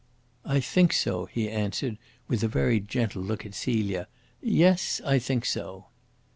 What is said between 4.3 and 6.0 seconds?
"Yes, I think so."